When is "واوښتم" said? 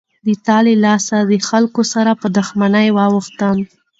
2.97-3.57